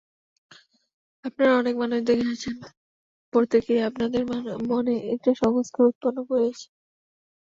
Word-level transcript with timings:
আপনারা 1.25 1.51
অনেক 1.57 1.75
মানুষ 1.81 1.99
দেখিয়াছেন, 2.09 2.55
প্রত্যেকেই 3.33 3.81
আপনাদের 3.89 4.23
মনে 4.69 4.93
একটি 5.13 5.31
সংস্কার 5.41 5.83
উৎপন্ন 5.89 6.17
করিয়াছে। 6.29 6.67